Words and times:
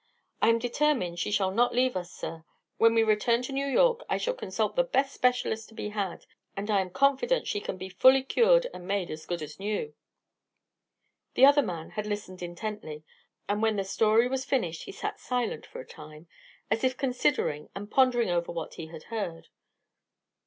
I 0.41 0.49
am 0.49 0.57
determined 0.57 1.19
she 1.19 1.29
shall 1.29 1.51
not 1.51 1.75
leave 1.75 1.95
us, 1.95 2.11
sir. 2.11 2.43
When 2.77 2.95
we 2.95 3.03
return 3.03 3.43
to 3.43 3.51
New 3.51 3.67
York 3.67 4.03
I 4.09 4.17
shall 4.17 4.33
consult 4.33 4.75
the 4.75 4.83
best 4.83 5.13
specialist 5.13 5.69
to 5.69 5.75
be 5.75 5.89
had, 5.89 6.25
and 6.57 6.71
I 6.71 6.81
am 6.81 6.89
confident 6.89 7.45
she 7.45 7.61
can 7.61 7.77
be 7.77 7.87
fully 7.87 8.23
cured 8.23 8.65
and 8.73 8.87
made 8.87 9.11
as 9.11 9.27
good 9.27 9.43
as 9.43 9.59
new." 9.59 9.93
The 11.35 11.45
other 11.45 11.61
man 11.61 11.91
had 11.91 12.07
listened 12.07 12.41
intently, 12.41 13.03
and 13.47 13.61
when 13.61 13.75
the 13.75 13.83
story 13.83 14.27
was 14.27 14.43
finished 14.43 14.85
he 14.85 14.91
sat 14.91 15.19
silent 15.19 15.67
for 15.67 15.79
a 15.81 15.85
time, 15.85 16.25
as 16.71 16.83
if 16.83 16.97
considering 16.97 17.69
and 17.75 17.91
pondering 17.91 18.31
over 18.31 18.51
what 18.51 18.73
he 18.73 18.87
had 18.87 19.03
heard. 19.13 19.49